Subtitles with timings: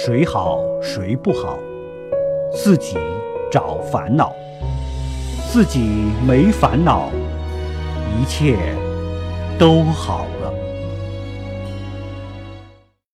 [0.00, 1.58] 谁好谁不好
[2.52, 2.96] 自己
[3.50, 4.32] 找烦恼
[5.50, 5.80] 自己
[6.24, 7.10] 没烦恼
[8.16, 8.56] 一切
[9.58, 10.57] 都好了。